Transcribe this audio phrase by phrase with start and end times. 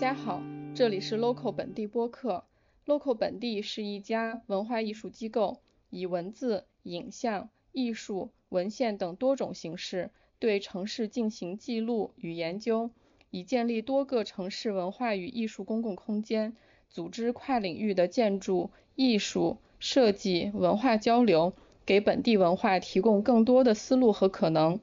[0.00, 0.40] 大家好，
[0.74, 2.44] 这里是 Local 本地播客。
[2.86, 5.60] Local 本地是一家文化艺术机构，
[5.90, 12.88] 以文字、影像、艺术、文献等多种形式对城市进行记录与研究，
[13.30, 16.56] 以建立多个城市文化与艺术公共空间，
[16.88, 21.52] 组织跨领域的建筑、艺术、设计、文化交流，
[21.84, 24.80] 给本地文化提供更多的思路和可能。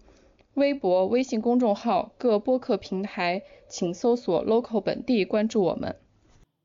[0.57, 5.95] 微博、微信公众号、各播客平台，请搜索 “local 本地”，关注我们。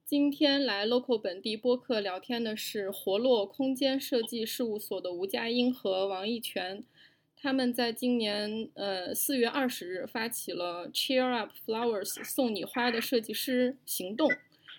[0.07, 6.83] 今天来 local 本地播客聊天的是活络空间设计事务所的吴佳音和王义全。
[7.37, 14.31] 他们在今年呃四月二十日发起了 “Cheer Up Flowers” 送你花的设计师行动，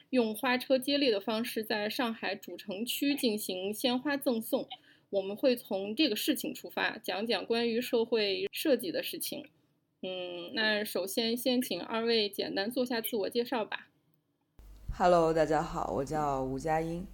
[0.10, 4.68] 用花车接力的方式在上海主城区进行鲜花赠送。
[5.14, 9.48] 我们会从这个事情出发，讲讲关于社会设计的事情。
[10.02, 13.90] 嗯，那首先先请二位简单做下自我介绍吧。
[14.98, 17.06] Hello，大家好，我叫吴佳音，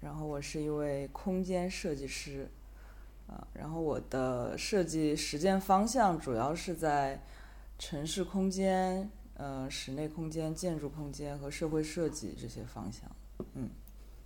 [0.00, 2.48] 然后我是一位空间设计师，
[3.26, 7.20] 啊，然后我的设计实践方向主要是在
[7.76, 13.10] 城市空间、呃室内空间、建筑空间和社会设计这些方向。
[13.54, 13.68] 嗯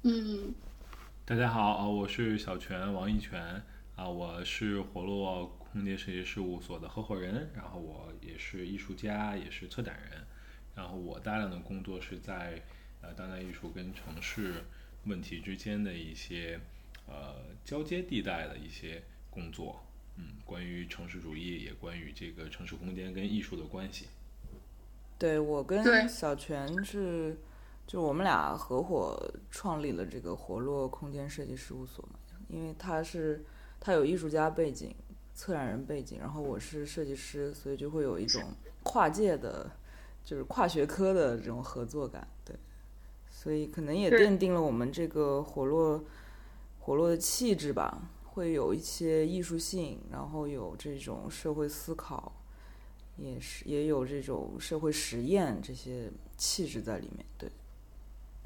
[0.02, 0.54] 嗯。
[1.24, 3.40] 大家好，我是小泉王一泉
[3.94, 10.20] 啊，我是活络空间设计事务所的合伙人，然后我也是艺术家，也是策展人，
[10.74, 12.60] 然后我大量的工作是在
[13.02, 14.64] 呃当代艺术跟城市
[15.04, 16.58] 问题之间的一些
[17.06, 19.00] 呃交接地带的一些
[19.30, 19.80] 工作，
[20.16, 24.08] 嗯，关于城市主义，也关于这个城市空间跟艺术的关系。
[25.20, 27.36] 对我跟小泉是。
[27.92, 32.18] 就我们俩合伙创立了这个活络空间设计事务所嘛，
[32.48, 33.44] 因为他是
[33.78, 34.94] 他有艺术家背景、
[35.34, 38.42] 策展人背景，然后我是设计师，所以就会有一种
[38.82, 39.70] 跨界的，
[40.24, 42.56] 就是跨学科的这种合作感，对，
[43.30, 46.02] 所以可能也奠定了我们这个活络
[46.78, 52.32] 活络的气质吧，会有一些艺术性，然后有这种社会思考，
[53.18, 57.52] 也是也有这种社会实验这些气质在里面，对。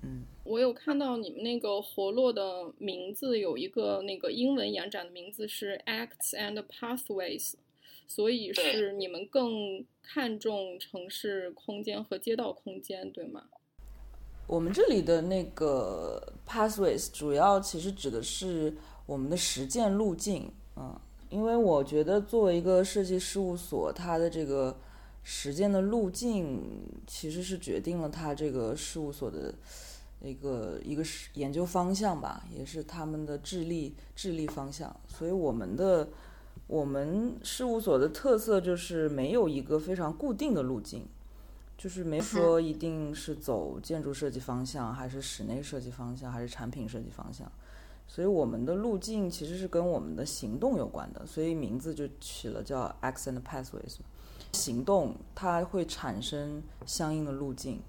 [0.02, 7.54] 嗯，我有看到你们那个活络的名字有一个那个英文延展的名字是 Acts and Pathways，
[8.06, 13.44] 所以是你们更看重城市空间和街道空间，对吗？
[14.46, 18.74] 我们这里的那个 Pathways 主要其实指的是
[19.06, 20.94] 我们的实践路径，嗯，
[21.30, 24.78] 因为我觉得作为一个设计事务所，它的这个
[25.24, 26.62] 实践的路径
[27.08, 29.52] 其实是决定了它这个事务所的。
[30.26, 34.94] 一个一个是研究方向吧，也是他们的智力智力方向。
[35.06, 36.08] 所以我们的
[36.66, 41.06] 我们事务所的特色就是没有一个非常固定的路径，
[41.78, 47.50] 就是没说一定是走建筑设计方向，还是室内设计方向，还是产品设计方向。
[48.08, 53.96] 所以我们的路径其实是跟我们的行动有关的，所以名字就取了叫 and Pathways。
[54.52, 57.80] 行动它会产生相应的路径。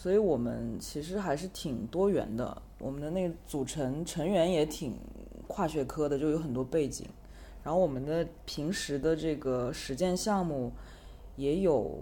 [0.00, 4.96] 所以我们其实还是挺多元的，我们的那个组成成员也挺
[5.46, 7.06] 跨学科的，就有很多背景。
[7.62, 10.72] 然后我们的平时的这个实践项目
[11.36, 11.98] 也有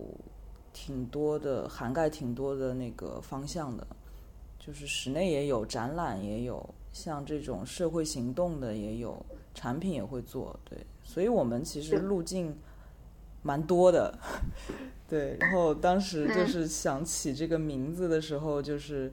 [0.72, 3.84] 挺多的，涵盖挺多的那个方向的，
[4.60, 9.20] 就是室内也有，展览也有，像这种社会行动的也有，
[9.56, 10.56] 产品也会做。
[10.64, 12.56] 对，所以我们其实路径
[13.42, 14.16] 蛮多的。
[15.08, 19.10] 对，然后当时就是想起这个名字的时候，就是，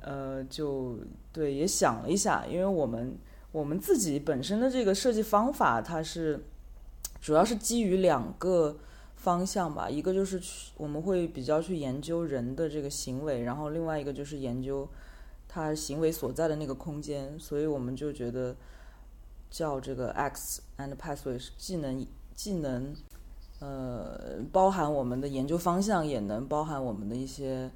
[0.00, 0.96] 呃，就
[1.32, 3.16] 对，也想了一下，因为我们
[3.50, 6.44] 我们自己本身的这个设计方法，它是
[7.20, 8.76] 主要是基于两个
[9.16, 14.88] 方向吧，一个就是去我们会比较去研究人的这个行为，然后另外一个就是研究
[15.48, 18.54] 他行为所在的那个空间，所以我们就觉得
[19.50, 22.94] 叫这个 X and Pathway 技能技能。
[23.66, 27.70] 呃，包含我们的研究方向，也能包含我们的一些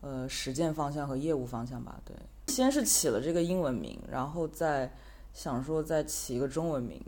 [0.00, 2.00] 呃实践方向和业务方向吧。
[2.02, 2.16] 对，
[2.46, 4.90] 先是起了这个英文名，然后再
[5.34, 6.98] 想说再起一个中文名。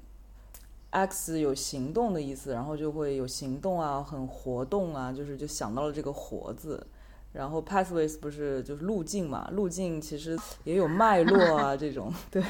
[0.91, 6.87] X 有行动的意思，然后就会有行动啊，很活动啊，就是就想到了这个“活”字。
[7.33, 9.49] 然后 Pathways 不是就是路径嘛？
[9.53, 12.45] 路径其实也有脉络啊，这种对。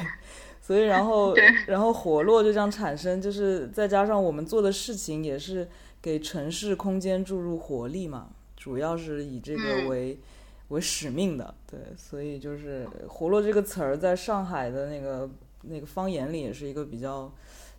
[0.61, 1.35] 所以，然后，
[1.67, 5.69] 然后活络就这样产生，就是再加上我们做的事情也是
[6.01, 10.19] 给城市空间注入活力嘛，主要是以这个为
[10.69, 15.29] 为使命的，对，所以就是“活络”这个词儿在上海的那个
[15.62, 17.33] 那个方言里也是一个比较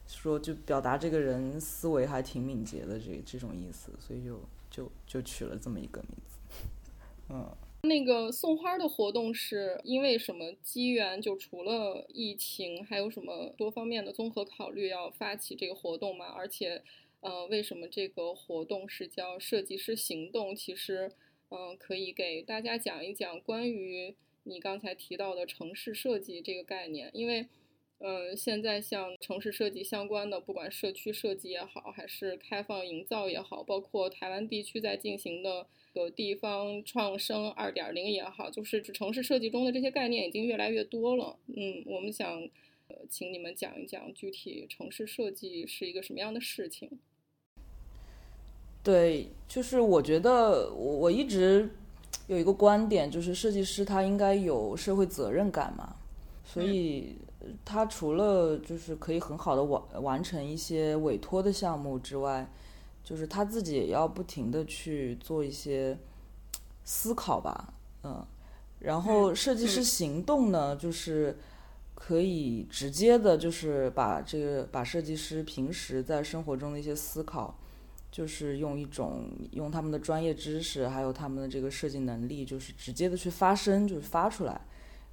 [0.07, 6.57] 说就表达这个人思维还挺敏捷的这这种意思，所以就就就取了这么一个名字。
[7.29, 7.47] 嗯。
[7.83, 11.19] 那个送花的活动是因为什么机缘？
[11.19, 16.27] 就除了疫情，还有什么多方面的综合考虑要发起这个活动吗？
[16.27, 16.83] 而且，
[17.21, 20.55] 呃，为什么这个活动是叫设计师行动？
[20.55, 21.11] 其实，
[21.49, 27.47] 嗯，可以给大家讲一讲关于你刚才提到的城市设计这个概念，因为，
[27.97, 35.65] 嗯，现在像城市设计相关的，不管社区设计也好，还是开放营造也好，包括台湾地区在进行的。
[35.93, 41.37] 个地方创生二点零也好，就是城市设计中的这些概念已经越来越多了。
[41.47, 42.41] 嗯，我们想，
[42.87, 46.89] 呃，请你们讲一讲具体城市设计是一个什么样的事情。
[48.83, 51.69] 对，就是我觉得我我一直
[52.27, 55.95] 有一个观点，就是设计师他应该有社会责任感嘛，
[56.43, 57.15] 所以
[57.65, 62.49] 他除了就是可以很好的完完成一些委托的项目之外。
[63.03, 65.97] 就是他自己也要不停的去做一些
[66.83, 68.25] 思考吧，嗯，
[68.79, 71.37] 然后设计师行动呢，就是
[71.93, 77.57] 可以直接的，就是把这个把设计师平时在生活中的一些思考，
[78.11, 84.61] 就是用一种用他们的专业知识，还有他们的这个设计能力，就是直接的去发声，就是发出来，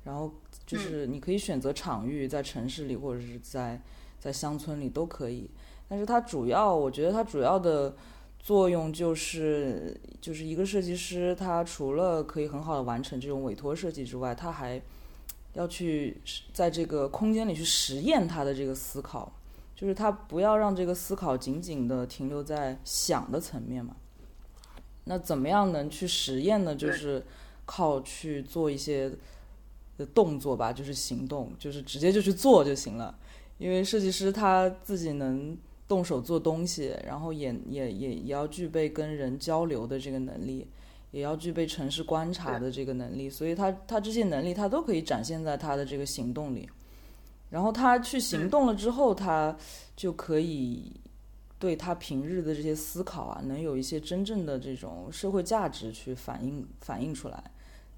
[0.04, 0.32] 然后
[0.66, 3.80] 就是你可以选择场域，在城市里或者是在
[4.18, 5.50] 在乡村里都可以。
[5.88, 7.94] 但是它主要，我觉得它主要的
[8.38, 14.80] 作用就是，就是一个设计师，他除了可以很好的完成这种委托设计之外，他还
[15.54, 16.20] 要去
[16.52, 19.32] 在这个空间里去实验他的这个思考，
[19.74, 23.96] 就是他不要让这个思考仅仅的停留在想的层面嘛。
[25.04, 26.74] 那怎么样能去实验呢？
[26.74, 27.24] 就是
[27.64, 29.10] 靠去做一些
[29.96, 33.18] 的动作吧，就是行动，就是直接就去做就行了。
[33.56, 35.56] 因为设计师他自己能。
[35.88, 40.68] 动手做东西，然后也也也也要具备跟人交流的这个能力，
[41.12, 46.68] 也要具备城市观察的这个能力，所以他他这些能力他都可以展现在他的这个行动里，
[47.48, 49.56] 然后他去行动了之后，他
[49.96, 50.92] 就可以
[51.58, 57.42] 对他平日的这些思考啊，能有一些真正的这种社会价值去反映反映出来，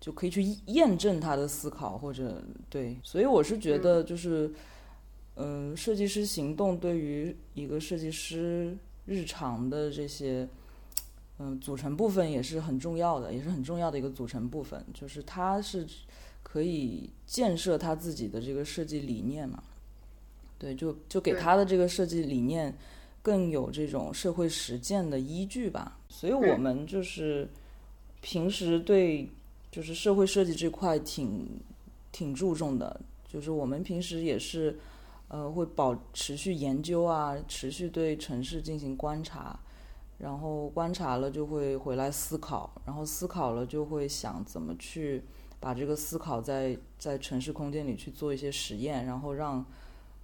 [0.01, 4.55] 就可以去验证他的思考或者对，所以我是觉得就是。
[5.37, 10.47] 嗯，设计师行动对于一个设计师日常的这些
[11.39, 14.85] 嗯组成部分也是很重要的，也是很重要的一个组成部分。
[14.93, 15.87] 就是他是
[16.43, 19.63] 可以建设他自己的这个设计理念嘛？
[20.59, 22.77] 对，就就给他的这个设计理念
[23.23, 25.97] 更有这种社会实践的依据吧。
[26.11, 27.49] 所以我们就是
[28.21, 29.27] 平时对
[29.71, 31.49] 就是社会设计这块挺
[32.13, 34.79] 挺注重的，就是我们平时也是。
[35.33, 39.57] 呃，会保持续研究啊，持续对城市进行观察，
[40.19, 45.23] 然后观察了就会回来思考，然后思考了就会想怎么去
[45.61, 49.65] 把这个思考在在城市空间里去做一些实验，然后让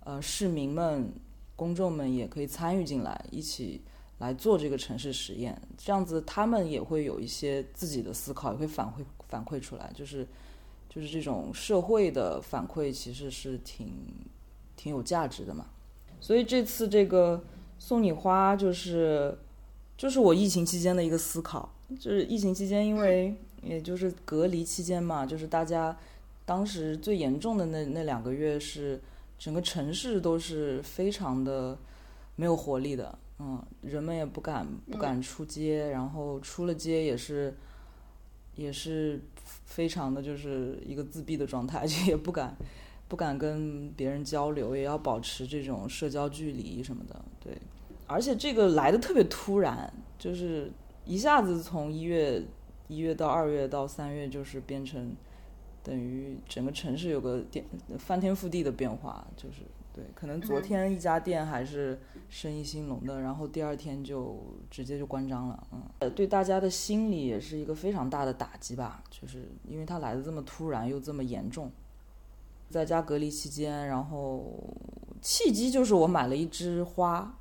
[0.00, 1.12] 呃市民们、
[1.55, 3.81] 公众们也可以参与进来，一起
[4.19, 5.56] 来做这个城市实验。
[5.79, 10.26] 这样子他们也会有一些自己的思考，也会反馈反馈出来，就是
[10.88, 13.88] 就是这种社会的反馈其实是挺。
[14.76, 15.67] 挺有价值的嘛，
[16.20, 17.43] 所以这次这个
[17.79, 19.36] 送你花就是，
[19.96, 25.96] 就是我疫情期间的一个思考，就是疫情期间，因为也就是隔离期间嘛，就是大家
[26.44, 29.00] 当时最严重的那那两个月是
[29.39, 31.77] 整个城市都是非常的
[32.36, 37.55] 没有活力的，嗯，人们也不敢不敢出街，然后出了街也是
[38.55, 39.20] 也是
[39.65, 42.56] 非常的就是一个自闭的状态， 就也不敢。
[43.08, 47.25] 不敢跟别人交流，也要保持这种社交距离什么的。
[47.39, 47.56] 对，
[48.06, 50.70] 而且这个来的特别突然，就是
[51.05, 52.43] 一下子从一月
[52.89, 55.15] 一月到二月到三月，就是变成
[55.84, 57.65] 等于整个城市有个电
[57.98, 59.25] 翻天覆地的变化。
[59.36, 61.98] 就是对，可能昨天一家店还是
[62.29, 64.36] 生意兴隆的，然后第二天就
[64.69, 65.67] 直接就关张了。
[65.72, 71.70] 嗯，对大家的心理也是一个非常大的打击吧，就是因为它来的这么突然又这么严重。
[72.69, 74.53] 在家隔离期间，然后
[75.23, 77.39] 契机就是我买了一枝花，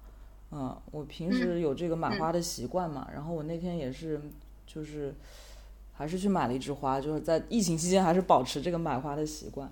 [0.51, 4.21] 嗯，我平时有这个买花的习惯嘛，然后我那天也是，
[4.65, 5.13] 就是
[5.93, 9.71] 还是去买了一枝花，就是在疫情期间还是保持这个买花的习惯。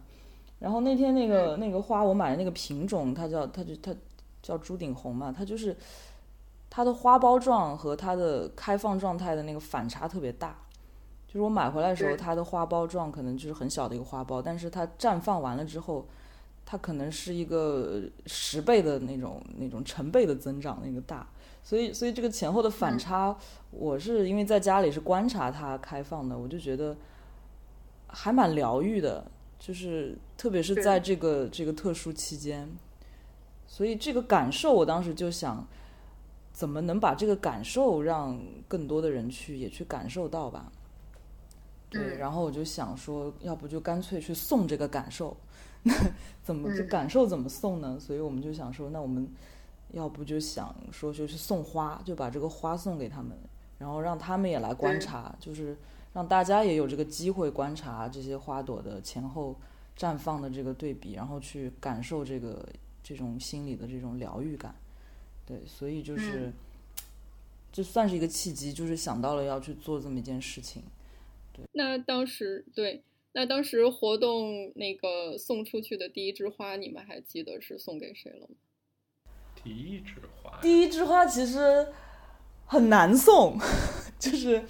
[0.60, 3.94] 然后那天那个那个花，我买的那个品种，它叫它就它
[4.42, 5.76] 叫朱顶红嘛，它就是
[6.70, 10.58] 它的花苞状和它的开放状态的那个反差特别大。
[11.34, 16.06] 就是我买回来的时候，它的花苞状可能就是很小的一个花苞，但是它绽放完了之后，
[16.63, 21.28] 它可能是一个十倍的那种那种成倍的增长，那个大。
[21.63, 23.36] 所以，所以这个前后的反差，
[23.72, 26.96] 我是因为在家里是观察它开放的，我就觉得
[28.06, 29.25] 还蛮疗愈的，
[29.58, 32.70] 就是特别是在这个这个特殊期间，
[33.66, 35.66] 所以这个感受，我当时就想，
[36.52, 40.72] 怎么能把这个感受让更多的人去也去感受到吧？
[41.94, 45.38] 对，然后我就想说，要不就干脆去送这个感受，
[45.84, 45.94] 那
[46.44, 47.98] 怎么就感受怎么送呢？
[48.00, 49.28] 所以我们就想说，那我们。
[49.94, 53.38] 要不就想说就去送花，就把这个花送给他们，
[53.78, 55.78] 然后让他们也来观察，就是
[56.14, 59.56] 让大家也有这个机会观察这些花朵的前后
[59.96, 62.68] 绽放的这个对比，然后去感受这个
[63.04, 64.74] 这种心理的这种疗愈感。
[65.46, 66.52] 对，所以就是，
[67.72, 70.82] 就算是一个契机，就是想到了要去做这么一件事情。
[71.54, 78.56] 对，那当时对，那当时活动那个送出去的第一枝花，你们还记得是送给谁了吗？
[79.64, 81.88] 第一枝花，第一枝花其实
[82.66, 83.58] 很难送，
[84.20, 84.62] 就是，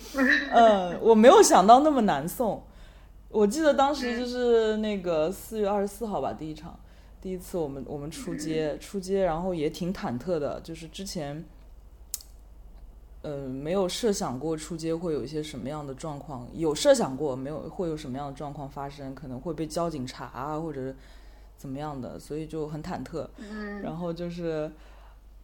[0.52, 2.63] 嗯，我没有想到那么难送。
[3.30, 6.80] 我记得当时就是那个四月二十四号吧，第一场，
[7.20, 11.44] 第一次我们我们出街出街，然后也挺忐忑的，就是之前，
[13.24, 20.96] 嗯，没有设想过出街会有一些什么样的状况，有设想过没有会有什么样的状况发生，可能会被交警查啊，或者。
[21.56, 23.25] 怎么样的，所以就很忐忑。
[23.82, 24.70] 然后就是，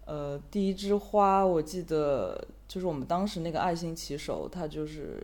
[0.03, 5.23] 呃，第一枝花，我记得就是我们当时那个爱心骑手，他就是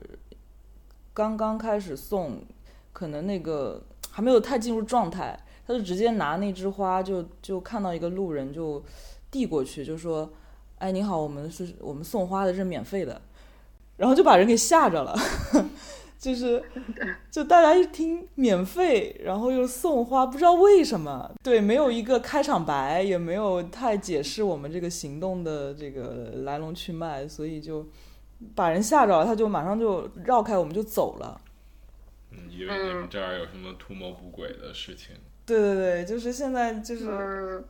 [1.13, 2.39] 刚刚开始送，
[2.93, 8.81] 可能那个还没有太进入状态，他就直接拿那枝花，就就看到一个路人就
[9.29, 10.31] 递过去，就说
[10.85, 13.19] ：“哎，您好，我们是我们送花的，是免费的。”
[13.97, 15.15] 然后就把人给吓着了。
[16.19, 16.63] 就是，
[17.31, 27.87] 就大家一听免费，然后又送花，不知道为什么，对，没有一个开场白，也没有太解释我们这个行动的这个来龙去脉，所以就
[28.53, 31.41] 把人吓着了，他就马上就绕开，我们就走了。
[32.29, 35.15] 嗯，以为你们这儿有什么图谋不轨的事情。
[35.47, 37.63] 对对对，就是现在就是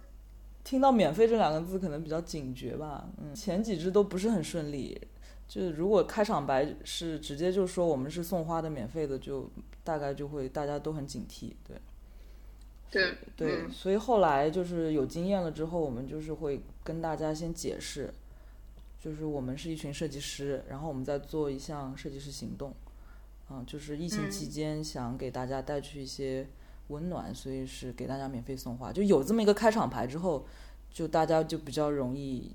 [0.66, 3.08] 听到“免费”这两个字，可能比较警觉吧。
[3.22, 5.00] 嗯，前几支都不是很顺利。
[5.48, 9.48] 就是如果开场白是直接就说我们是送花的免费的，就
[9.84, 11.78] 大概就会大家都很警惕，对，
[12.90, 18.12] 对对，所以后来就是有经验了之后，我们就是会跟大家先解释，
[19.00, 22.74] 就是我们是一群设计师，然后我们在做一项设计师行动，
[23.52, 26.48] 嗯，就是疫情期间想给大家带去一些
[26.88, 30.46] 温暖，所以是给大家免费送花，就有这么一个开场牌之后，
[30.90, 32.52] 就大家就比较容易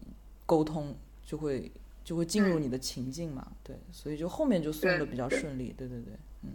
[0.47, 0.95] 沟通，
[1.25, 1.71] 就会。
[2.03, 6.49] 就会进入你的情境嘛，对，所以就后面就送的比较顺利，对对对，嗯。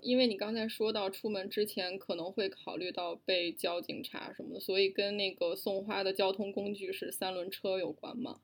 [0.00, 8.38] 因为你刚才说到出门之前可能会考虑到被交警查什么的，所以跟那个送花的交通工具是三轮车有关吗？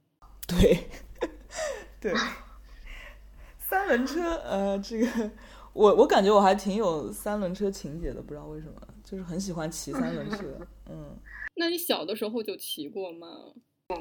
[0.46, 0.88] 对，
[1.98, 2.12] 对，
[3.58, 5.30] 三轮车，呃，这个
[5.72, 10.44] 我我感觉我还挺有三轮车情节的，不知道为什么，就是很喜欢骑三轮车，
[10.90, 11.16] 嗯。
[11.56, 13.26] 那你小的时候就骑过吗？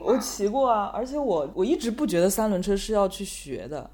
[0.03, 3.89] 我骑过啊，而且我我一直不觉得三轮车是要去学的，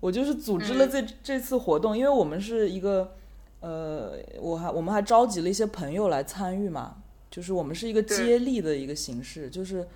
[0.00, 3.12] 我就是组织了这这次活动，因为我们是一个，
[3.60, 6.96] 呃，我还我们还召集了一些朋友来参与嘛，
[7.30, 9.86] 就是我们是一个接力的一个形式，就是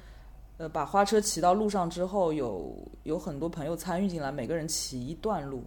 [0.57, 5.63] 呃把花车骑到路上之后，有有很多朋友参与进来，每个人骑一段路，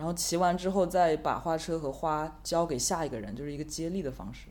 [0.00, 4.46] 然后骑完之后再把花车和花交给下一个人，就是一个接力的方式。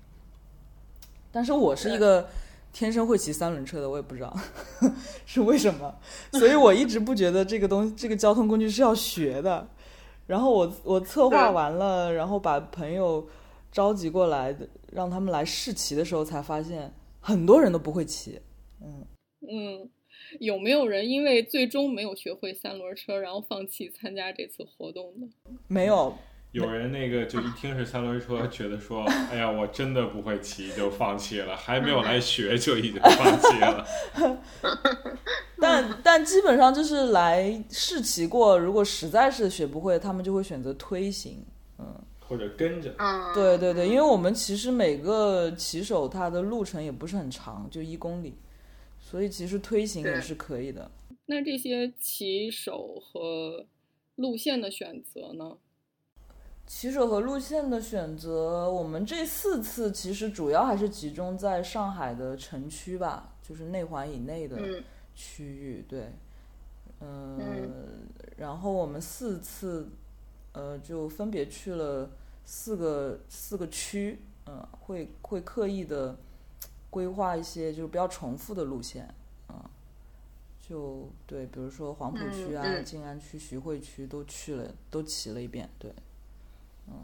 [1.32, 2.30] 但是我是一个。
[2.72, 4.32] 天生会骑三轮车的，我也不知道
[5.26, 5.92] 是为什么，
[6.34, 9.68] 所以我一直不觉得这个东西，这个交通工具是要学的。
[10.28, 13.28] 然后我我策划完了，然后把朋友
[13.72, 14.56] 召集过来，
[14.92, 18.40] 让他们来试骑的时候，才发现很多人都不会骑。
[18.84, 19.04] 嗯
[19.42, 19.90] 嗯，
[20.40, 25.28] 有没有人因为最终没有学会三轮车，然后放弃参加这次活动的？
[25.68, 26.16] 没有。
[26.52, 33.88] 有人那个就一听是三轮车，觉得说，哎呀，我真的不会骑，就放弃了，还没有来学就已经放弃了。
[35.62, 41.46] 但但基本上就是来试骑过，如果实在是学不会，他们就会选择推行，
[41.78, 41.86] 嗯，
[42.20, 42.96] 或者跟着。
[43.32, 48.36] 对对对，因为我们其实每个骑手他的路程也不是很长，就一公里，
[49.10, 50.92] 所以其实推行也是可以的。
[51.26, 53.66] 那这些骑手和
[54.18, 55.58] 路线的选择呢？
[56.68, 64.84] 骑手和路线的选择，我们这四次其实主要还是集中在上海的城区吧，就是内环以内的
[65.16, 65.84] 区域。
[65.90, 66.12] 对，
[67.00, 69.90] 嗯，然后我们四次，
[70.52, 72.12] 呃，就分别去了
[72.46, 76.16] 四个四个区，嗯，会会刻意的
[76.90, 79.08] 规划一些就是不要重复的路线，
[79.50, 79.56] 嗯，
[80.60, 85.94] 就对，比如说黄浦区啊、静安区、徐汇区都去了，都骑了一遍，对，
[86.88, 86.96] 嗯，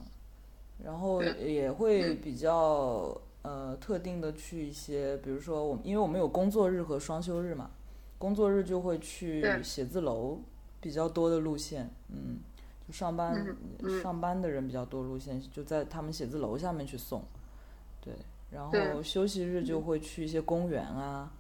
[0.84, 7.70] 然后也会比较呃特定的去一些，比如说我们因为我们有工作日和双休日嘛，
[8.18, 10.40] 工作日就会去写字楼
[10.82, 12.40] 比较多的路线，嗯，
[12.88, 14.02] 就上班、嗯嗯。
[14.02, 17.35] 上班的人比较多路线，就在他们写字楼下面去送，对，
[18.56, 21.32] 然后休息日就会去一些公园啊，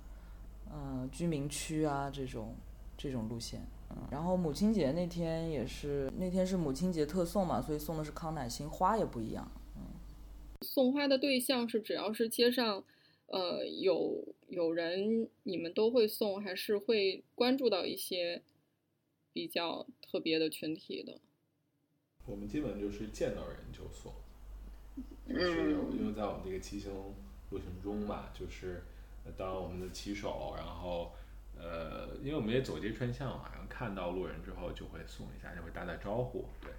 [0.71, 2.53] 嗯、居民区啊这种
[2.97, 3.65] 这种路线。
[3.89, 9.49] 嗯，然后母亲节那天也是，那天是母亲节特送嘛，所以送的是康乃馨，花也不一样。
[10.61, 12.83] 送花的对象是只要是街上，
[13.27, 18.41] 呃，有有人，你们都会送，还是会关注到一些
[19.31, 21.19] 比较特别的群体的？
[22.25, 24.11] 我们基本就是见到人就送，
[25.27, 26.91] 就是有因为在我们这个骑行
[27.49, 28.83] 路程中吧，就是
[29.25, 31.13] 呃当我们的骑手，然后
[31.57, 36.71] 呃，因为我们也走街串巷嘛，然后看到路人之后就会送一下，就会打打招呼，对。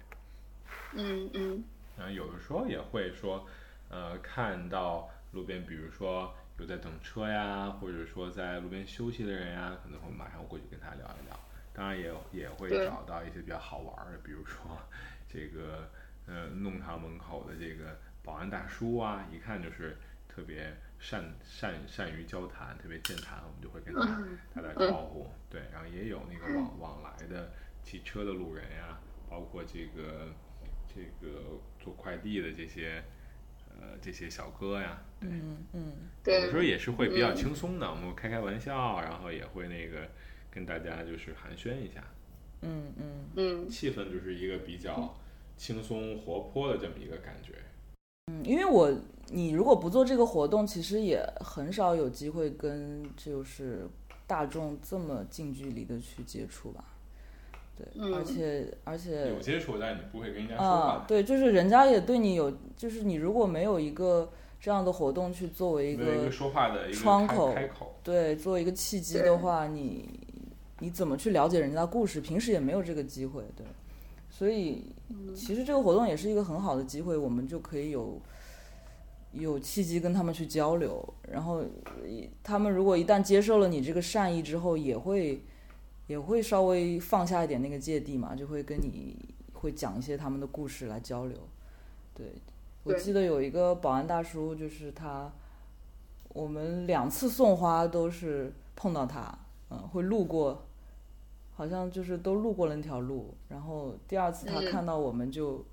[0.93, 1.63] 嗯嗯
[1.97, 3.45] 然后有的时候也会说，
[3.89, 11.37] 呃，看到路边，比如说有在等车呀，或者说在路边休息的人呀，可能会马上过去跟他聊一聊。
[11.73, 14.61] 当然也也会找到一些比较好玩儿的，比如说
[15.27, 15.89] 这个
[16.25, 17.97] 呃弄堂门口的这个
[18.27, 19.95] 保安大叔啊，一看就是
[20.27, 24.21] 特别善善善于交谈，特别健谈，我们就会跟他
[24.53, 25.25] 打打招呼。
[25.49, 30.27] 对，然后也有那个往往来的骑车的路人呀，包括这个
[30.93, 33.01] 这个做快递的这些
[33.69, 35.93] 呃这些小哥呀，对，嗯嗯。
[36.25, 37.35] 有时候也是会比较嗯。
[37.35, 40.05] 轻松的，我们开开玩笑，然后也会那个
[40.51, 42.03] 跟大家就是寒暄一下，
[42.63, 43.29] 嗯嗯。
[43.37, 43.69] 嗯。
[43.69, 45.17] 气氛就是一个比较
[45.55, 47.53] 轻松活泼的这么一个感觉。
[48.27, 48.91] 嗯，因为我
[49.29, 53.87] 你如果不做这个活动，其实也很少有机会跟就是
[54.25, 56.83] 大众这么近距离的去接触吧。
[57.77, 67.95] 对，而嗯且而且有接触，但你不会跟人家说啊话，，对，就是人家也对你有，就是你如果没有一个这样的活动去作为一个没有一个说话的一个窗口口。
[68.03, 70.09] 对作为一个契机的话，你
[70.79, 72.19] 你怎么去了解人家的故事？
[72.19, 73.63] 平时也没有这个机会，对，
[74.29, 74.85] 所以
[75.35, 78.21] 其实这个活动也是一个很好的机会，我们就可以有
[79.31, 85.43] 有契机跟他们去交流，然后呃他们如果一旦接受了你这个善意之后，也会
[86.07, 89.17] 也会稍微放下一点那个芥蒂嘛，就会跟你
[89.53, 91.37] 会讲一些他们的故事来交流。
[92.13, 92.27] 对，
[92.83, 95.31] 我记得有一个保安大叔，就是他，
[96.29, 99.37] 我们两次送花都是碰到他，
[99.69, 100.66] 嗯，会路过，
[101.57, 105.65] 好像就是都路过了那条路，然后第二次他嗯看到我们就、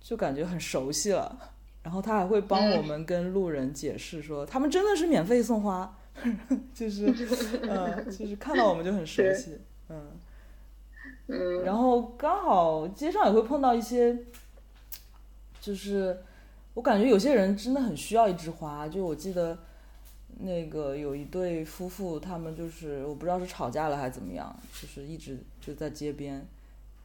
[0.00, 1.36] 就感觉很熟悉了，
[1.82, 5.98] 然后他还会帮我们跟路人解释说，他们真的是免费送花，
[6.72, 7.06] 就是，
[7.68, 9.58] 呃，就是看到我们就很熟悉，
[9.88, 10.12] 嗯。
[11.28, 14.16] 嗯然后刚好街上也会碰到一些，
[15.60, 16.22] 就是
[16.74, 18.86] 我感觉有些人真的很需要一枝花。
[18.86, 19.58] 就我记得
[20.38, 26.46] 那个有一对夫妇，他们就是我不知道是吵架了还是怎么样，就是一直就在街边，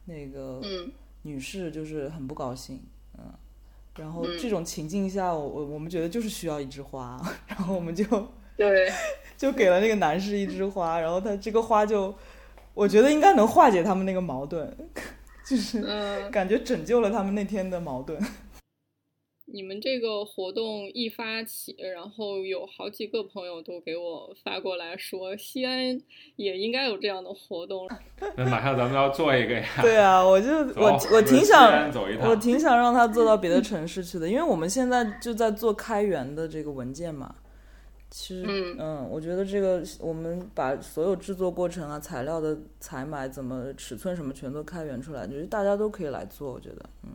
[0.04, 0.92] 那个嗯
[1.22, 2.82] 女士就是很不高兴，
[3.18, 3.24] 嗯。
[3.96, 8.04] 然后嗯这种情境下，我我我们觉得就是需要一枝花， 然后我们就
[8.56, 8.90] 对，
[9.36, 12.14] 就给了那个男士一枝花， 然后他这个花就，
[12.72, 14.74] 我觉得应该能化解他们那个矛盾，
[15.46, 18.18] 就是嗯，感觉拯救了他们那天的矛盾。
[19.52, 26.00] 你们这个活动一发起，然后有好几个朋友都给我发过来说，西安
[26.36, 27.86] 也应该有这样的活动。
[28.36, 37.34] 那马上咱们要做一个呀，对啊，我就我我挺想安走一趟我挺想让他做到别的城市去的，因为我们现在就在做开源的这个文件嘛。
[38.10, 46.52] 其实，嗯我觉得这个我们把所有制作过程啊、材料的采买、怎么尺寸什么全都开源出来，就是大家都可以来做。
[46.52, 47.10] 我觉得，嗯。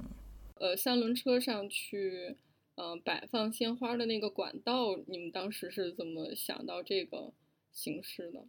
[0.59, 2.35] 呃，三轮车上去，
[2.75, 7.31] 呃，摆放鲜花的那个管道，你们当时是怎么想到这个
[7.71, 8.43] 形式的？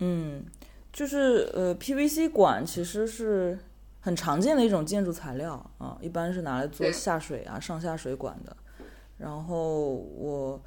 [0.00, 0.44] 嗯，
[0.92, 3.58] 就是呃，PVC 管其实是
[4.00, 8.56] 很常见的一种建筑材料啊，一般是拿来做下水啊、上下水管的。
[9.18, 10.62] 然后我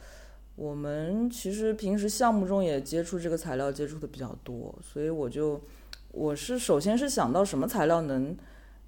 [0.55, 5.61] 我们其实平时项目中也接触这个材料接触的比较多，所以我就
[6.11, 8.35] 我是首先是想到什么材料能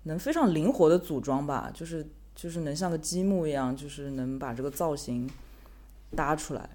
[0.03, 5.29] 能非常灵活的组装吧，就是就是能像个积木一样，就是能把这个造型
[6.15, 6.69] 搭出来。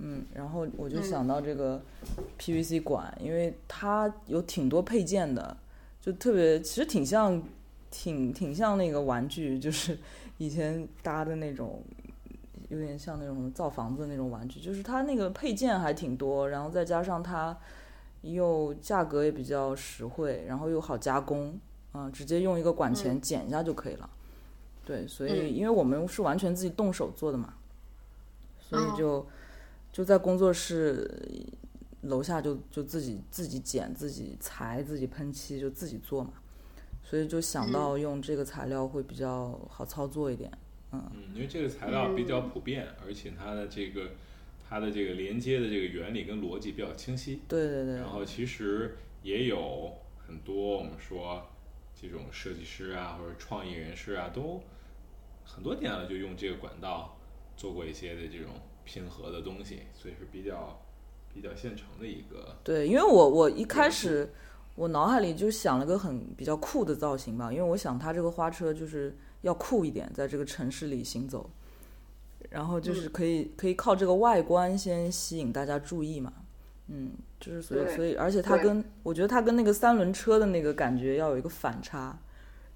[0.00, 1.82] 嗯，然后我就嗯想到这个
[2.38, 5.56] PVC 管，因为它有挺多配件的，
[6.00, 7.42] 就特别其实挺像
[7.90, 9.98] 挺挺像那个玩具，就是
[10.36, 11.82] 以前搭的那种
[12.68, 17.58] 有点像那种造房子的那种玩具，就是它那个配件还挺多，然后再加上它
[18.22, 21.58] 又价格也比较实惠，然后又好加工，
[21.92, 24.08] 啊，直接用一个管钳剪一下就可以了。
[24.84, 27.54] 对，所以因为我们是完全自己动手做的嘛，
[28.60, 29.26] 所以就
[29.92, 31.10] 就在工作室
[32.02, 36.32] 楼下就就自己自己剪、自己裁、自己喷漆，就自己做嘛。
[37.02, 40.50] 所以就想到用这个材料会比较好操作一点，
[40.92, 44.10] 嗯，因为这个材料比较普遍，而且它的这个
[44.68, 47.94] 它的这个连接的这个原理跟逻辑比较清晰，对对对。
[47.96, 49.92] 然后其实也有
[50.26, 51.46] 很多我们说
[52.00, 54.62] 这种设计师啊或者创意人士啊，都
[55.44, 57.16] 很多年了就用这个管道
[57.56, 58.52] 做过一些的这种
[58.84, 60.80] 拼合的东西，所以是比较
[61.34, 62.56] 比较现成的一个。
[62.62, 64.32] 对，因为我我一开始。
[64.78, 71.50] 我脑海里就想了个很比较酷的造型吧，因为我想它这个花车就是要酷一点，在这个城市里行走，
[72.50, 76.32] 然后就是可以可以靠这个外观先吸引大家注意嘛，
[76.88, 82.18] 嗯，就是所以所以而且它跟我觉得它跟那个三轮车的那个感觉要有一个反差，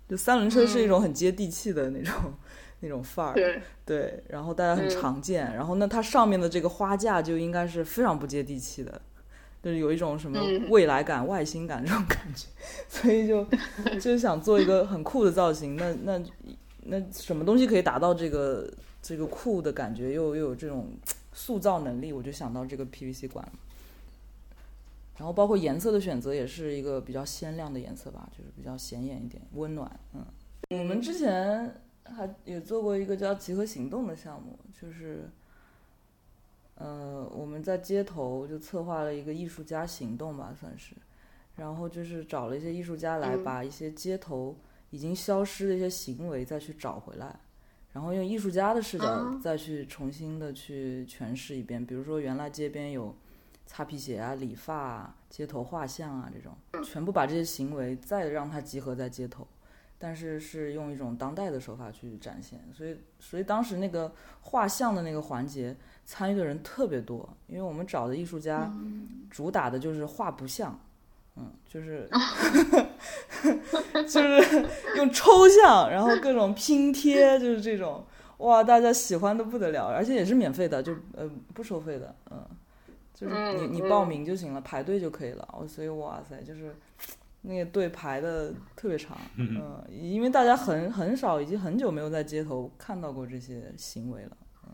[0.08, 2.14] 就三轮车是一种很接地气的那种
[2.80, 9.00] 那种范儿，对对，然后大家很常见，然后那它上面的这个花架就应该是非常不接地气的。
[9.62, 12.48] 就是有一种什么未来感、外星感这种感觉，
[12.90, 13.46] 所以就
[14.00, 15.76] 就想做一个很酷的造型。
[15.76, 16.20] 那那
[16.86, 18.68] 那什么东西可以达到这个
[19.00, 20.88] 这个酷的感觉，又又有这种
[21.32, 22.12] 塑造能力？
[22.12, 23.48] 我就想到这个 PVC 管。
[25.22, 30.00] 然后包括颜色的选择也是一个比较鲜亮的颜色吧，就是比较显眼一点、温暖。
[30.14, 30.26] 嗯，
[30.70, 35.30] 我们之前还也做过一个叫“集合行动”的项目，就是。
[36.74, 40.96] 呃，我们在街头就策划了一个艺术家行动吧，算是，
[41.54, 44.56] 然后就是找了一些艺术家来，把一些街头
[44.90, 47.38] 已经消失的一些行为再去找回来，
[47.92, 51.84] 然后用艺术家的视角再去重新的去诠释一遍。
[51.86, 53.14] 比如说，原来街边有
[53.66, 59.46] 擦皮鞋啊、理发、啊、街头画像啊这种，全部把这些行为再让它集合在街头。
[59.98, 68.68] 但是是用一种当代的手法去展现，所以所以当时那个画像的那个环节参与的人特别多，因为我们找的艺术家
[69.30, 70.76] 主打的就是画不像，
[71.36, 72.10] 嗯，就是
[74.08, 78.04] 就是用抽象，然后各种拼贴，就是这种，
[78.38, 82.44] 哇，大家喜欢的不得了，而且也是免费的，就呃不收费的，嗯，
[83.22, 86.74] 就是你你报名就行了，排队就可以了，我所以哇塞，就是。
[87.44, 94.70] 那个队排的特别长，嗯，因为大家很很少，已经很久没有在街头看到过这些行为了，嗯，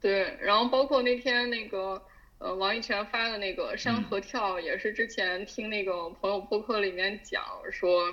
[0.00, 2.02] 对，然后包括那天那个
[2.38, 7.40] 呃王一泉发的那个山河跳，也是之前听那个朋友播客里面讲
[7.70, 8.12] 说，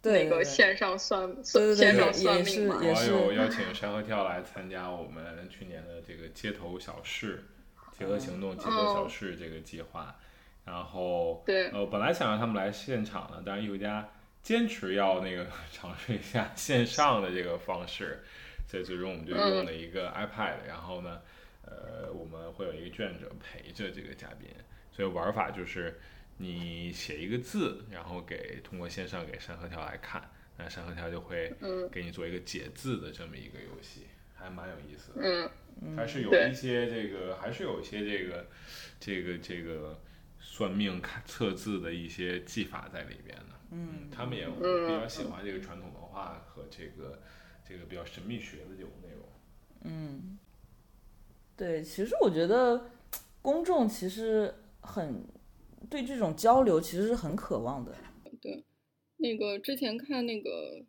[0.00, 3.34] 那个线上算线上算命嘛，网友。
[3.34, 7.44] 邀请山河跳来参加我们去年的这个街头小事
[7.98, 10.14] 结合行动结合小事这个计划。
[10.64, 14.08] 然后，对，呃，本来想让他们来现场的，但是艺术家
[14.42, 18.24] 坚持要那个 尝试一下线上的这个方式，
[18.66, 21.20] 所以最终我们就用了一个 iPad，然后呢，
[21.66, 24.48] 呃，我们会有一个志愿者陪着这个嘉宾，
[24.90, 26.00] 所以玩法就是
[26.38, 31.52] 你写一个字，然后给通过线上给山河条来看，那山河条就会
[31.92, 35.50] 给你做一个解字的这么一个游戏，还蛮有意思的，嗯，
[35.96, 38.46] 还是有一些这个，还是有一些这个，
[38.98, 40.00] 这个这个。
[40.46, 43.46] 算命、看测字的一些技法在里边的。
[43.72, 47.20] 嗯，他们也比较喜欢这个传统文化和这个
[47.68, 49.26] 这个比较神秘学的这种内容。
[49.82, 50.38] 嗯，
[51.56, 52.88] 对，其实我觉得
[53.42, 55.24] 公众其实很
[55.90, 57.92] 对这种交流其实是很渴望的。
[58.40, 58.62] 对，
[59.16, 60.84] 那个之前看那个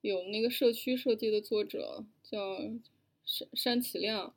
[0.00, 2.38] 有那个社区设计的作者叫
[3.32, 4.34] 山山启亮。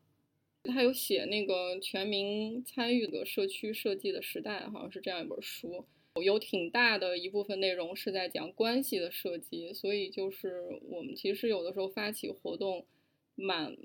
[0.64, 5.86] 他有写那个全民参与的社区设计的时代，好像是这样一本书，
[6.24, 12.88] 有挺大的一部分内容是在讲关系的设计，所以就是我们其实有的时候发起活动，
[13.36, 13.78] 蛮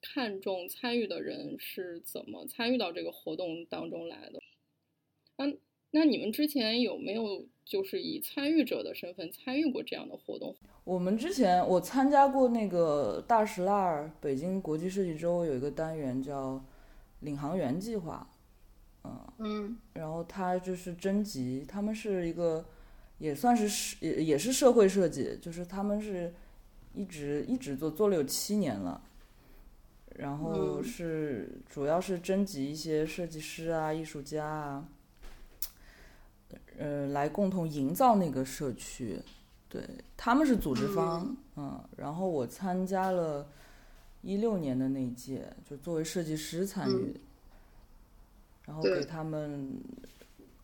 [0.00, 4.42] 看重参与的人是怎么参与到这个活动当中来的。
[5.36, 5.56] 嗯，
[5.92, 10.56] 那你们之前有没有就是以参与者的身份参与过这样的活动？
[10.84, 16.64] 我们之前我参加过那个大石烂儿北京国际设计周有一个单元叫
[17.20, 18.26] 领航员计划，
[19.04, 22.64] 嗯嗯，然后他就是征集，他们是一个
[23.18, 26.32] 也算是也也是社会设计，就是他们是
[26.94, 29.02] 一直一直做做了有七年了，
[30.16, 34.88] 然后是主要是征集一些设计师啊、艺术家啊，
[36.78, 39.20] 呃，来共同营造那个社区。
[39.68, 39.82] 对，
[40.16, 43.46] 他们是组织方，嗯，然后我参加了，
[44.22, 47.14] 一六年的那一届，就作为设计师参与，
[48.64, 49.78] 然后给他们，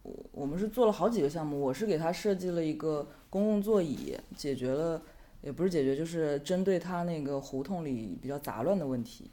[0.02, 5.02] 我我们是做了好几个项目，我是给他设计了一个公共座椅，解决了，
[5.42, 9.30] 也不是解决，就是针对他那个胡同里比较杂乱的问题，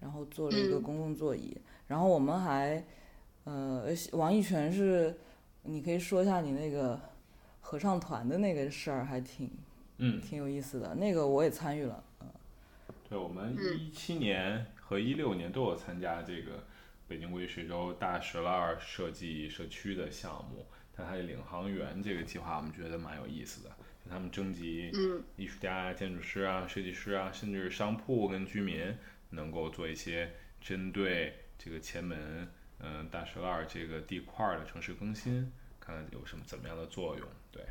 [0.00, 2.84] 然后做了一个公共座椅，然后我们还，
[3.44, 5.16] 呃，王一泉是，
[5.62, 7.00] 你可以说一下你那个
[7.60, 9.50] 合唱团的那个事儿，还挺，
[9.98, 12.26] 嗯，挺有意思的，那个我也参与了，嗯。
[13.08, 16.64] 对，我们一七年和一六年都有参加这个
[17.06, 20.66] 北京国际水洲大石栏设计社区的项目。
[20.94, 23.70] 但它的领航员这个计划，我们觉得蛮有意思的。
[24.04, 24.90] 就他们征集
[25.36, 28.92] 艺术家、建筑师啊、设计师啊，甚至商铺跟居民，
[29.30, 32.48] 能够做一些针对这个前门、
[32.80, 37.28] 嗯大石栏这个地块的城市更新，看看有什么怎么样的作用。
[37.50, 37.62] 对，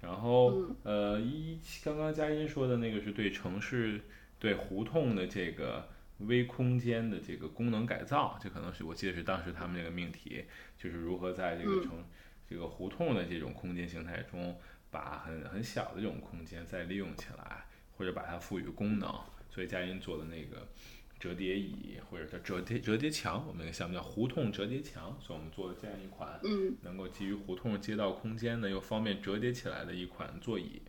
[0.00, 4.00] 然后呃一刚刚佳音说的那个是对城市。
[4.36, 10.44] 对胡同的这个微空间的这个功能改造，这可能是我记得是当时他们那个命题，
[10.76, 12.04] 就是如何在这个城
[12.46, 17.64] 这个胡同的这种空间形态中，把很很小的这种空间再利用起来，
[17.96, 19.08] 或者把它赋予功能。
[19.48, 20.68] 所以佳音做的那个
[21.18, 30.82] 折叠椅，或者叫折叠折叠墙，我们那个项目叫胡同折叠墙，所以我们做了这样一款，嗯能够基于胡同街道空间呢又方便折叠起来的一款座椅。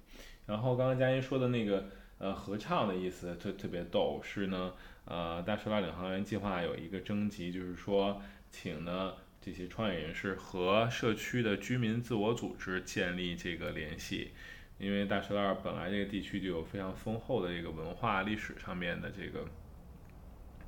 [0.45, 1.89] 然后刚刚佳音说的那个。
[2.17, 14.31] 呃，合唱的意思特特别逗，是呢，呃，大石栏领航员计划有一个征集，就是说，请呢这些创业人士和社区的居民自我组织建立这个联系，
[14.77, 19.45] 因为大石栏本来这个地区就有非常丰厚的这个文化历史上面的这个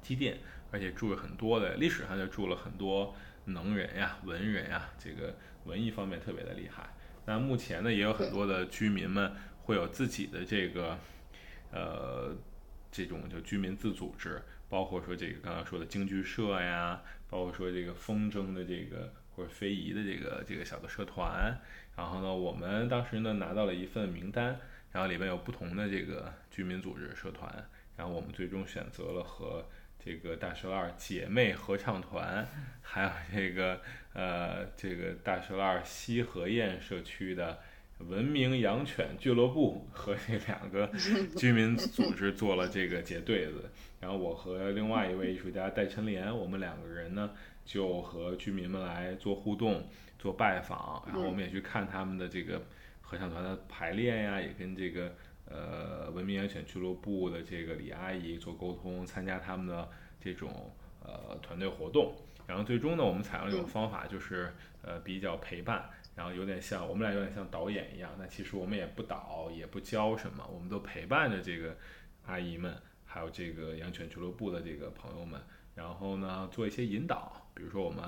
[0.01, 0.37] 积淀，
[0.71, 6.89] 而且住了很多的历史上就住了很多能人呀、文人呀，这个文艺方面特别的厉害。
[7.25, 9.31] 那目前呢，也有很多的居民们
[9.63, 10.97] 会有自己的这个。
[11.69, 12.33] 呃，
[12.89, 21.59] 这种就居民自组织，包括说这个刚刚说的京剧社呀，包括说这个风筝的这个或者非遗的这个这个小的社团。
[21.93, 24.57] 然后呢，我们当时呢拿到了一份名单，
[24.93, 27.53] 然后里面有不同的这个居民组织社团。
[27.97, 29.67] 然后我们最终选择了和
[30.07, 32.47] 这个大石栏姐妹合唱团，
[32.81, 33.81] 还有这个
[34.13, 37.59] 呃这个大石栏西河堰社区的。
[37.99, 40.87] 文明养犬俱乐部和这两个
[41.35, 47.31] 居民组织做了这个结对子， 然后我和另外一位艺术家戴晨莲，我们两个人呢
[47.65, 49.89] 就和居民们来做互动、
[50.19, 52.61] 做拜访，然后我们也去看他们的这个
[53.01, 55.15] 合唱团的排练呀，也跟这个
[55.49, 60.71] 呃文明养犬俱乐部的这个李阿姨做沟通，参加他们的这种
[61.03, 65.89] 呃团队活动，然后最终呢，我们采用一种方法，就是呃比较陪伴。
[66.15, 71.77] 然后有点像我们俩有点像导演一样，那其实我们也不导也不教什么，我们都陪伴着这个
[72.25, 75.39] 阿姨们，还有这个养犬俱乐部的这个朋友们，
[75.75, 78.03] 然后呢做一些引导，比如说我们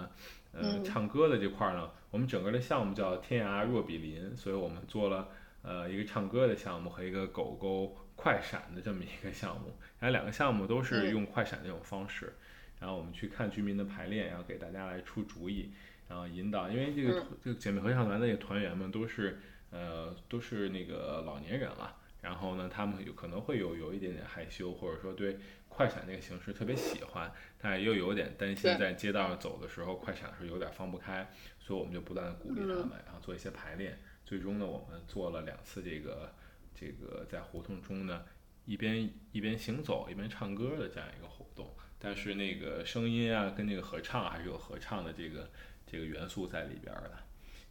[0.53, 5.29] 呃唱歌的这块呢，我们整个的项目叫天涯若比邻，所以我们做了
[5.61, 12.33] 呃一个唱歌的项目和一个狗狗快闪的这么一个项目，然后两个项目都是用快闪这种方式，
[12.79, 15.71] 然后我们去看居民的排练，然后给大家来出主意。
[16.09, 33.95] 然后引导，因为这个这个姐妹合唱团的这个团员们都是呃都是那个老年人了，然后呢，他们有可能会有有一点点害羞，或者说对快闪这个形式特别喜欢，但又有点担心在街道上走的时候快闪的时候有点放不开，所以我们就不断的鼓励他们，然后做一些排练。
[34.29, 36.31] 最终呢，我们做了两次这个
[36.75, 38.23] 这个在胡同中呢
[38.65, 45.49] 一边一边行走一边唱歌的这样一个活动，但是那个声音啊跟那个合唱还是有合唱的这个。
[45.91, 47.17] 这个元素在里边的，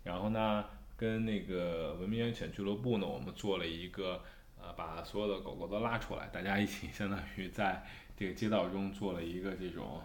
[0.03, 0.65] 然后呢，
[0.97, 4.25] 跟那个文明养犬俱乐部呢，我们做了一个，
[4.61, 10.03] 呃，把所有的狗狗都拉出来，大家一起相当于在这个街道中做了一个这种，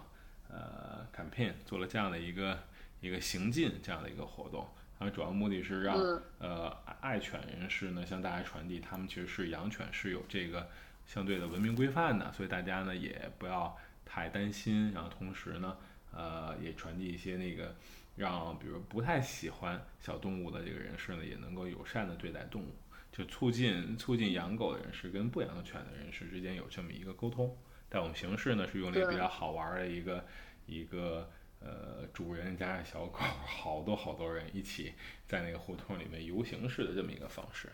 [0.47, 2.59] 呃，campaign，做了这样的一个
[3.01, 4.67] 一个行进这样的一个活动，
[5.03, 5.97] 然后主要目的是让
[6.39, 6.69] 呃
[7.01, 10.69] 爱犬人士呢向大家传递，他们其实是养犬是有这个
[11.05, 15.77] 相对的文明规范的，所以大家呢也不要太担心，然后同时呢，
[16.13, 17.75] 呃，也传递一些那个。
[18.15, 22.67] 让比如不太喜欢小动物的这个人士呢，也能够友善的对待动物，
[23.11, 27.57] 就促进促进养狗的人士跟不养犬的人士之间有这么一个沟通。
[27.89, 30.23] 但我们形式呢是用了一个比较好玩的一个
[30.67, 31.27] 一个
[31.63, 34.93] 呃主人加上小狗，好多好多人一起
[35.25, 37.69] 在那个胡同里面游行式的这么一个方式。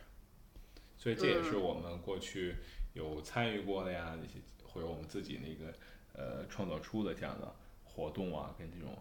[0.97, 2.55] 所以这也是我们过去
[2.93, 5.73] 有参与过的呀，那些或者我们自己那个
[6.13, 8.97] 呃创造出的这样的活动啊，跟这种。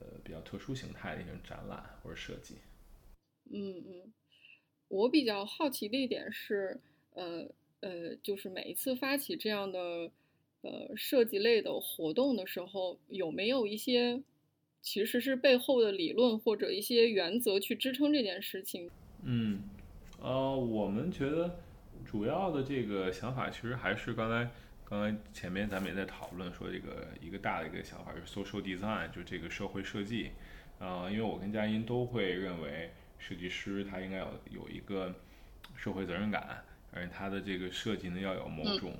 [0.00, 2.54] 呃，比较特殊形态的一种展览或者设计。
[3.50, 4.12] 嗯嗯，
[4.86, 6.80] 我比较好奇的一点是，
[7.14, 7.48] 呃
[7.80, 9.80] 呃，就是每一次发起这样的
[10.60, 14.22] 呃设计类的活动的时候，有没有一些
[14.80, 18.90] 其实是背后的理论或者一些原则去支撑这件事情？
[19.22, 19.60] 嗯，
[20.20, 21.58] 呃，我们觉得
[22.06, 24.50] 主要的这个想法其实还是刚才
[24.84, 30.30] 刚才前面咱们也在讨论说这个一个大的一个想法是 social design，就这个社会设计。
[30.78, 35.12] 呃，因为我跟佳音都会认为设计师他应该有有一个
[35.74, 38.94] 社会责任感，而且他的这个设计呢要有某种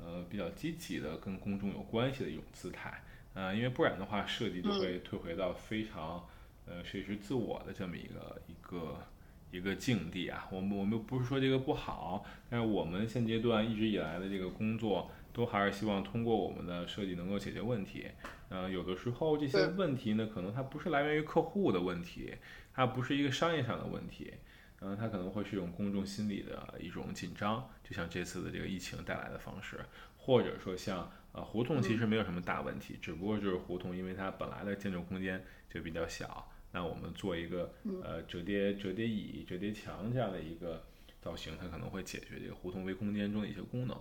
[0.00, 3.02] 呃比较积极的跟公众有关系的一种姿态。
[3.38, 6.26] 呃，因为不然的话，设计就会退回到非常
[6.66, 9.06] 呃设计师自我的这么一个一个
[9.52, 10.48] 一个境地啊。
[10.50, 15.08] 我们我们不是说这个不好，但是我们现阶段一直以来的这个工作。
[15.30, 18.06] 都还是希望通过我们的设计能够解决问题。
[18.48, 22.34] 嗯，有的时候这些问题呢，可能它不是来源于客户的问题，
[22.74, 24.32] 它不是一个商业上的问题。
[24.80, 29.78] 嗯，它可能会是一种公众心理的一种紧张，就像这次的这个疫情带来的方式，
[30.16, 37.72] 或者说像呃胡同其实没有什么大问题，只不过就是胡同因为它本来的建筑空间就比较小，那我们做一个
[38.02, 40.84] 呃折叠折叠椅、折叠墙这样的一个
[41.20, 43.96] 造型，它可能会解决这个胡同微空间中的一些功能。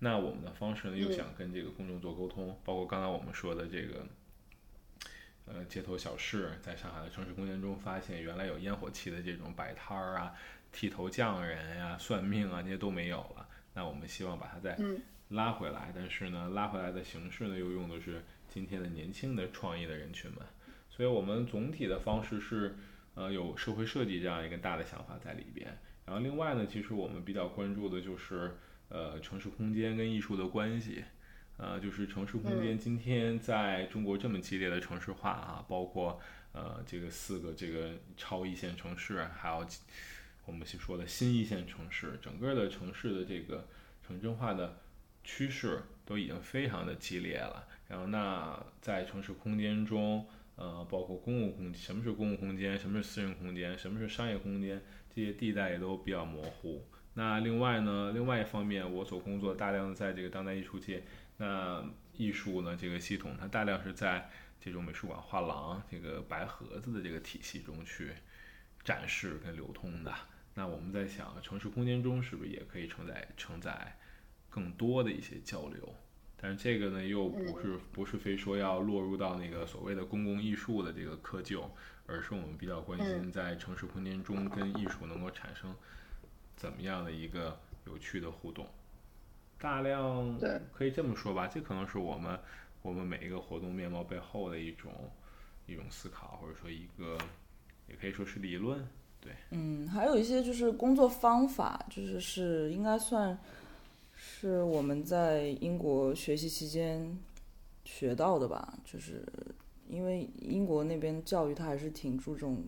[0.00, 4.06] 那我们的方式呢，又想跟这个公众做沟通，包括刚才我们说的这个，
[5.46, 10.34] 呃，街头小事，在上海的城市空间中发现，原来有烟火气的这种摆摊儿啊、
[10.70, 13.48] 剃头匠人呀、算命啊，那些都没有了。
[13.74, 14.76] 那我们希望把它再
[15.32, 20.40] 拉回来，但是呢，拉回来的形式呢，又用的是今天的年轻的创业的人群们。
[20.88, 22.76] 所以我们总体的方式是，
[23.14, 25.78] 呃，有社会设计这样一个大的想法在里边。
[26.06, 28.56] 然后另外呢，其实我们比较关注的就是。
[28.94, 31.02] 呃，城市空间跟艺术的关系，
[31.56, 36.20] 呃，就是城市空间今天在中国这么激烈的城市化啊，包括
[36.52, 39.66] 呃这个四个这个超一线城市，还有
[40.44, 43.66] 我们说的新一线城市，整个的城市的这个
[44.06, 44.81] 城镇化的
[45.24, 47.66] 趋势都已经非常的激烈了。
[47.88, 54.82] 然后那在城市空间中，呃，包括公共空间，什么是公共空间，什么是私人空间，什么是商业空间，
[55.14, 56.86] 这些地带也都比较模糊。
[57.14, 61.02] 那另外呢，另外一方面，我所工作大量的在这个当代艺术界，
[61.36, 68.12] 那艺术呢这个系统，它大量是在这种美术馆、画廊、这个白盒子的这个体系中去
[68.82, 70.14] 展示跟流通的。
[70.54, 73.98] 那我们在想，城市空间中是不是也可以承载承载
[74.52, 75.88] 更多的一些交流？
[76.36, 81.62] 但是这个呢，又不是不是非说要落入到那个所谓的公共艺术的这个窠臼，
[82.06, 85.74] 而是我们比较关心在城市空间中跟艺术能够产生。
[86.56, 88.66] 怎么样的一个有趣的互动？
[89.58, 92.38] 大量对，可以这么说吧，这可能是我们
[92.82, 94.92] 我们每一个活动面貌背后的一种
[95.66, 97.16] 一种思考，或者说一个
[97.88, 98.84] 也可以说是理论。
[99.20, 103.38] 对，嗯，还有一些就是工作方法，就是是应该算
[104.24, 107.18] 是我们在英国学习期间
[107.84, 109.24] 学到的吧，就是
[109.88, 112.62] 因为英国那边教育它还是挺注重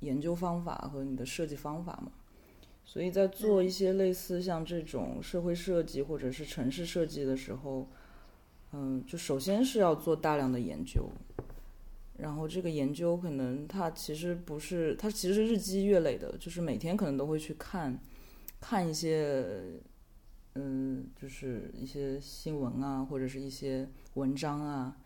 [0.00, 2.12] 研究方法和你的设计方法嘛。
[2.84, 7.88] 所以在做一些类似像这种社会设计或者是城市设计的时候，
[8.72, 11.08] 嗯，就首先是要做大量的研究，
[12.18, 17.98] 然后这个研究可能它其实不是，它其实是日积月累的，就是每天可能都会去看，
[18.60, 19.80] 看一些，
[20.54, 24.96] 嗯，就是一些新闻啊，或者是一些文章啊，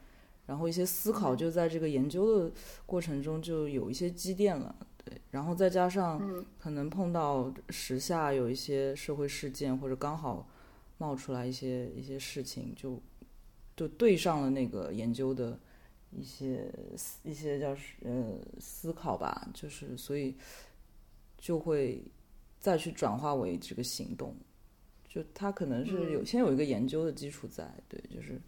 [0.46, 2.52] 然后一些思考就在这个研究的
[2.84, 4.74] 过程中就有一些积淀了。
[5.04, 10.48] 对，然后再加上可能碰到时下有一些社会事件，或者刚好
[10.98, 13.00] 冒出来一些一些事情，就
[13.76, 15.56] 就对上了那个研究的
[16.10, 16.68] 一些
[17.22, 20.34] 一些叫呃思考吧，就是所以
[21.38, 22.02] 就会
[22.58, 24.34] 再去转化为这个行动，
[25.16, 28.38] 就他可能是有先有一个研究的基础在，对，就是。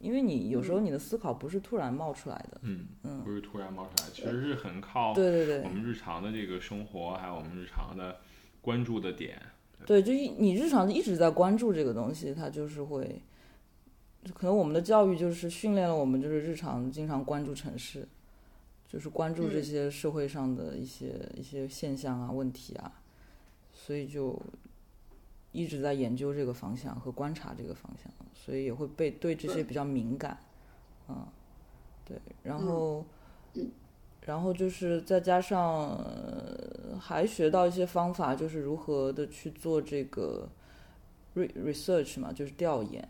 [0.00, 8.16] 因为你有时候你的思考不是突然冒出来的，嗯嗯，不是突然冒出来，其实是很靠对对对我们日常的这个生活，还有我们日常的
[8.60, 9.40] 关注的点。
[9.86, 13.22] 对，就一你日常一直在关注这个东西，它就是会，
[14.34, 18.08] 可能我们的教育就是训练了我们，就是日常经常关注城市，
[18.88, 23.00] 就是关注这些社会上的一些一些现象啊、问题啊，
[23.72, 24.36] 所以就。
[25.52, 30.38] 一直在研究这个方向和观察这个方向，所以也会被对这些比较敏感，
[31.08, 31.26] 嗯，
[32.06, 33.04] 对，然后，
[34.22, 36.02] 然后就是再加上
[36.98, 40.48] 还学到一些方法，就是如何的去做这个
[41.34, 43.06] research 嘛，就是调研，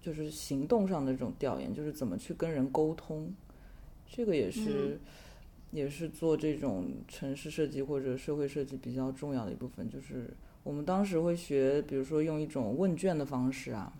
[0.00, 3.34] 就是行动上的这种调研，就是怎么去跟人沟通，
[4.06, 5.00] 这个也是
[5.72, 10.32] 也是做这种城市设计或者社会设计比较重要的一部分，就是。
[10.62, 13.92] 我们当时会学，比如说用一种问卷的方式啊，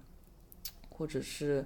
[0.91, 1.65] 或者是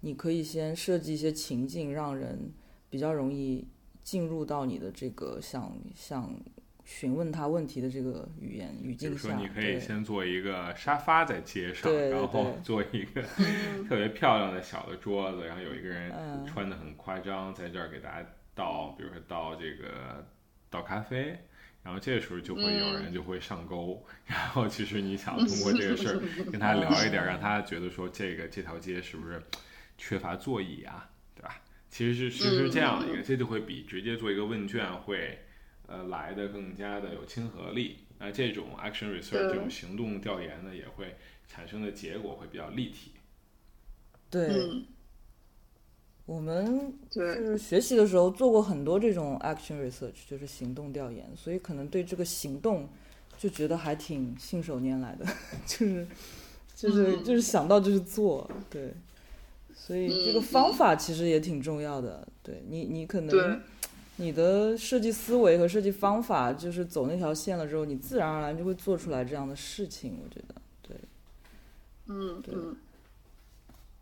[0.00, 2.52] 你可以先设计一些情境，让人
[2.90, 3.66] 比较容易
[4.02, 6.34] 进入到你的这个想想
[6.84, 9.28] 询问他问题的这个语言语境下。
[9.28, 13.22] 比如说，你可以先做一个沙发在街上，然后做一个
[13.88, 16.10] 特别漂亮的小的桌子，然后有一个人
[16.44, 20.26] 穿的很夸张，在这儿给大家倒，比如说倒这个
[20.68, 21.38] 倒咖啡。
[21.82, 26.20] 然后这个时候就会有人就会上钩，然后其实你想通过这个事儿
[26.50, 29.42] 跟他聊一点，让他觉得说这个这条街是不是
[29.98, 31.60] 缺乏座椅啊，对吧？
[31.90, 35.40] 其实是其实是这样的一个，这就会比直接做一个问卷会
[35.86, 37.98] 呃来的更加的有亲和力。
[38.18, 41.16] 那这种 action research 这种行动调研呢，也会
[41.48, 43.12] 产生的结果会比较立体。
[44.30, 44.48] 对。
[46.24, 52.88] 我们就是学习的时候做过很多这种 action research，就是行动调研，所以可能对这个行动
[53.36, 55.26] 就觉得还挺信手拈来的，
[55.66, 56.06] 就是
[56.76, 58.94] 就是就是想到就是做，对，
[59.74, 62.26] 所以这个方法其实也挺重要的。
[62.42, 63.60] 对你，你可能
[64.16, 70.18] 你的设计思维和设计方法就是走那条线了之后，你自然而然就会做出来这样的事情。
[70.22, 70.96] 我觉得，对，
[72.06, 72.54] 嗯，对。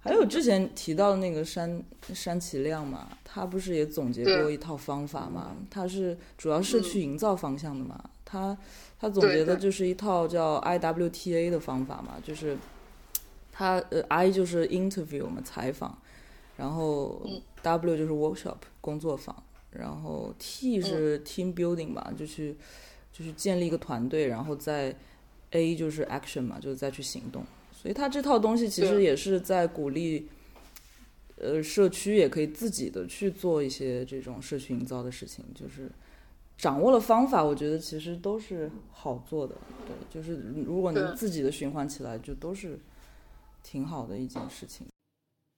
[0.02, 1.82] 还有之前提到的那个山
[2.14, 5.54] 山崎亮嘛，他不是也总结过一套方法嘛？
[5.70, 8.02] 他是主要是去营造方向的嘛？
[8.24, 8.56] 他
[8.98, 12.56] 他总结的就是一套叫 IWTA 的方法嘛，就是
[13.52, 15.98] 他呃 I 就是 interview 嘛采访，
[16.56, 17.20] 然后
[17.62, 22.56] W 就是 workshop 工作坊，然后 T 是 team building 嘛，就去
[23.12, 24.96] 就是建立一个团队，然后再
[25.50, 27.44] A 就是 action 嘛，就是再去行动。
[27.80, 30.28] 所以他这套东西其实也是在鼓励，
[31.36, 35.90] 呃，社区也可以自己的去做一些这种社区营造的事情，就是
[36.58, 39.56] 掌握了方法，我觉得其实都是好做的。
[39.86, 42.78] 对，就是如果能自己的循环起来，就都是
[43.62, 44.86] 挺好的一件事情。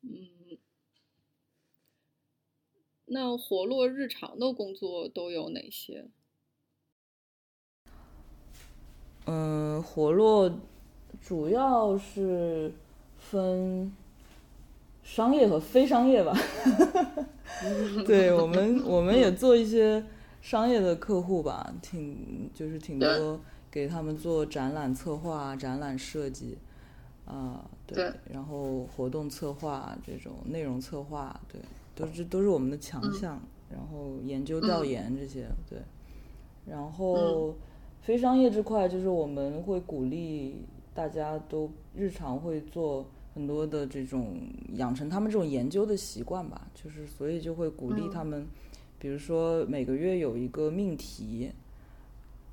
[0.03, 0.57] 嗯，
[3.07, 6.07] 那活络日常的工作都有哪些？
[9.25, 10.61] 嗯，活络。
[11.25, 12.73] 主要是
[13.16, 13.93] 分
[15.05, 16.37] 商业和非商业吧，
[18.05, 20.05] 对我们我们也做一些
[20.41, 26.59] 商业的客户吧，挺就是挺多给他们做展览策划、展览设计，
[27.25, 31.61] 啊对，然后活动策划这种内容策划，对，
[31.95, 33.41] 都是都是我们的强项。
[33.70, 35.79] 然后研究调研这些，对，
[36.66, 37.55] 然后
[38.03, 40.66] 非商业这块就是我们会鼓励。
[40.95, 44.36] 大家都日常会做很多的这种
[44.74, 48.47] 养成他们这种研究的习惯吧，就是所以就会鼓励他们，
[48.99, 51.51] 比如说每个月有一个命题，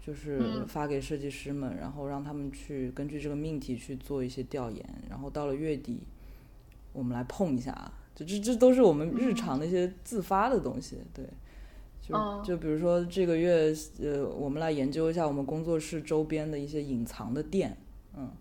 [0.02, 6.00] 就是发给设计师们，然后让他们去根据这个命题去做一些调研，然后到了月底，
[6.94, 11.26] 我们来碰一下，就这这都是我们日常的一些自发的东西，对，
[12.02, 17.76] 就就比如说这个月呃，我们来研究一下我们工作室周边的一些隐藏的店。
[18.16, 18.32] 嗯，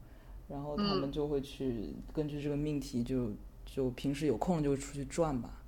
[0.48, 3.32] 然后他们就会去根据这个命题，就
[3.66, 5.62] 就平时有空就出去转吧，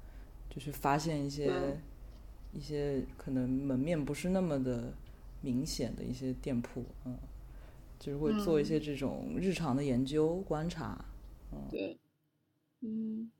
[0.49, 1.79] 就去发现一些
[2.53, 4.95] 一些可能门面不是那么的
[5.43, 7.19] 明显的一些店铺，嗯，
[7.99, 11.05] 就是会做一些这种日常的研究观察，
[11.53, 11.99] 嗯，对，
[12.81, 13.31] 嗯，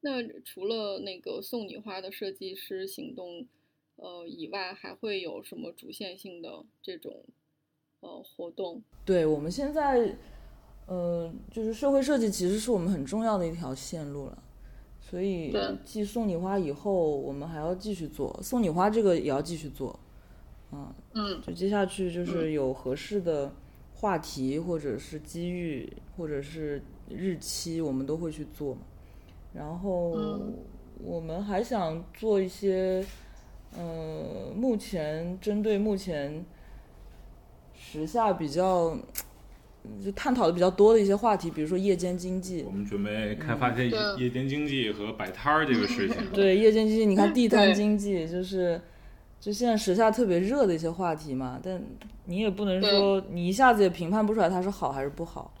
[0.00, 3.46] 那除了那个送你花的设计师行动，
[3.94, 7.24] 呃以外，还会有什么主线性的这种？
[8.00, 10.14] 呃，活动对我们现在，
[10.86, 14.38] 呃，就是社会设计其实是我们很重要的一条线路了，
[15.00, 19.98] 所以继送你花以后，我们还要继续做送你花这个也要继续做，
[20.72, 23.50] 嗯嗯，就接下去就是有合适的
[23.94, 28.76] 话题或者是机遇或者是日期，我们都会去做，
[29.52, 30.16] 然后
[31.02, 33.04] 我们还想做一些，
[33.76, 36.44] 呃，目前针对目前。
[37.92, 38.98] 时下比较
[40.04, 42.64] 就探讨的比较多的一些话题，比如说夜间经济。
[42.66, 43.84] 我们准备开发这
[44.18, 46.16] 夜间经济和摆摊儿这个事情。
[46.32, 48.80] 对夜间经济，你看地摊经济，就是
[49.40, 51.60] 就现在时下特别热的一些话题嘛。
[51.62, 51.80] 但
[52.24, 55.54] 你也不能说你一下子也评判不出来它是好还是不好，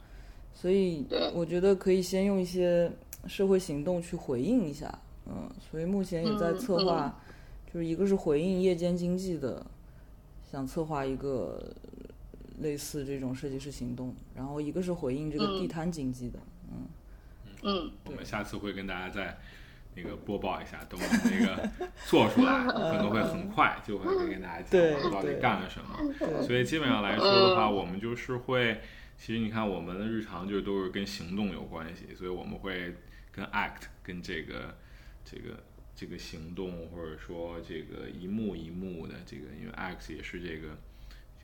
[0.52, 2.90] 所以我觉得可以先用一些
[3.28, 4.92] 社会行动去回应一下。
[5.26, 7.16] 嗯，所以目前也在策划，
[7.72, 9.64] 就是一个是回应夜间经济的，
[10.50, 11.72] 想策划一个。
[12.60, 16.38] 类似这种设计师行动，然后一个是回应这个地摊经济的，
[16.70, 16.88] 嗯。
[17.62, 19.38] 嗯，我们下次会跟大家再
[19.96, 21.68] 那个播报一下，等我们那个
[22.06, 26.42] 做出来， 可能会很快就会跟大家讲到底干了什么。
[26.42, 28.80] 所以基本上来说的话，我们就是会
[29.16, 32.94] 其实你看我们的日常就都是跟行动有关系，所以我们会
[33.32, 34.76] 跟 act 跟这个
[35.24, 40.76] 这个这个行动或者说这个一幕一幕的这个，因为 act 也是这个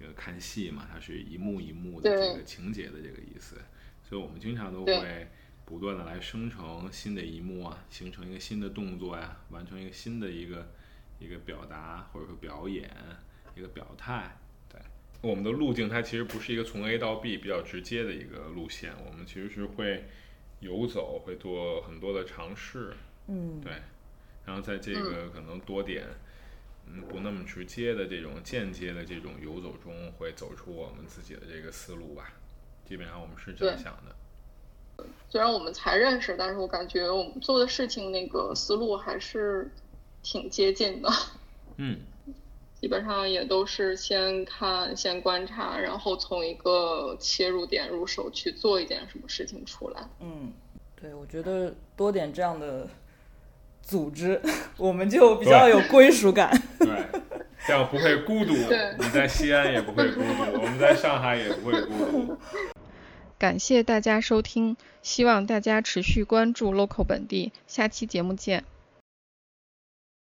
[0.03, 3.57] 这个看戏嘛，它是一幕一幕的这个情节的这个意思，
[4.03, 5.29] 所以我们经常都会
[5.65, 10.69] 不断的来生成新的一幕啊，形成一个新的动作呀，完成一个新的一个
[11.21, 12.91] 一个表达或者说表演
[13.55, 14.37] 一个表态。
[14.69, 14.81] 对。
[15.21, 20.05] 我们的路径它其实不是一个从 A 到 B 比较直接的一个路线，我们其实是会
[20.59, 22.93] 游走，会做很多的尝试，
[23.29, 23.73] 嗯，对，
[24.45, 26.07] 然后在这个可能多点，
[26.87, 32.33] 嗯，不那么直接的这种间接的这种游走中，会走出我们自己的这个思路吧。
[32.85, 35.05] 基本上我们是这样想的。
[35.29, 39.71] 虽然我们才认识，但是我感觉我们做的事情那个思路还是
[40.23, 41.11] 挺接近的。
[41.77, 42.01] 嗯。
[42.83, 50.03] 基本上也都是先看、先观察，然后从一个切入点入手去做一件什么事情出来。
[50.19, 50.53] 嗯，
[51.01, 52.89] 对，我觉得多点这样的
[53.93, 54.41] 组织，
[54.79, 56.51] 我们就比较有归属感。
[56.79, 56.89] 对，
[57.67, 58.55] 这样不会孤独。
[58.55, 62.39] 你在西安也不会孤独，我们在上海也不会孤独。
[63.39, 68.65] 感谢大家收听，希望大家持续关注 local 本地，下期节目见。